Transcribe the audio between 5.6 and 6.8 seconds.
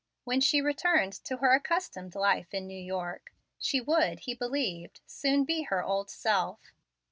her old self.